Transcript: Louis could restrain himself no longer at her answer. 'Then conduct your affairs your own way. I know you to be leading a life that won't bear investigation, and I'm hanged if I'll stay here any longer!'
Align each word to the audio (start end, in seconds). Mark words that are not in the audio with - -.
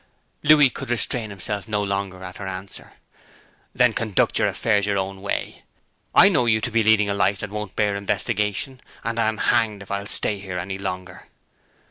Louis 0.41 0.71
could 0.71 0.89
restrain 0.89 1.29
himself 1.29 1.67
no 1.67 1.83
longer 1.83 2.23
at 2.23 2.37
her 2.37 2.47
answer. 2.47 2.93
'Then 3.75 3.93
conduct 3.93 4.39
your 4.39 4.47
affairs 4.47 4.87
your 4.87 4.97
own 4.97 5.21
way. 5.21 5.61
I 6.15 6.27
know 6.27 6.47
you 6.47 6.59
to 6.59 6.71
be 6.71 6.81
leading 6.83 7.07
a 7.07 7.13
life 7.13 7.37
that 7.41 7.51
won't 7.51 7.75
bear 7.75 7.95
investigation, 7.95 8.81
and 9.03 9.19
I'm 9.19 9.37
hanged 9.37 9.83
if 9.83 9.91
I'll 9.91 10.07
stay 10.07 10.39
here 10.39 10.57
any 10.57 10.79
longer!' 10.79 11.27